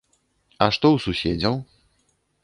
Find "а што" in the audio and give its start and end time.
0.65-0.87